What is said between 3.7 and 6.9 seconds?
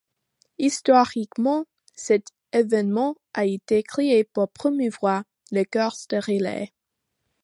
créé pour promouvoir les courses de relais.